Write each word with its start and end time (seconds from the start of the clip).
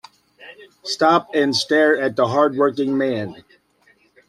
Stop 0.83 1.29
and 1.35 1.55
stare 1.55 1.95
at 1.95 2.15
the 2.15 2.25
hard 2.29 2.55
working 2.55 2.97
man. 2.97 3.43